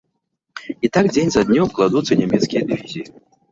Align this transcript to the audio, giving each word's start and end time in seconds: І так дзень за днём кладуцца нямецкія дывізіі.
І 0.87 0.91
так 0.97 1.05
дзень 1.13 1.29
за 1.35 1.43
днём 1.51 1.69
кладуцца 1.77 2.19
нямецкія 2.25 2.61
дывізіі. 2.73 3.07